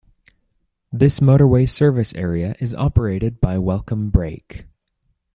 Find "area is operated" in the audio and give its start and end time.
2.15-3.39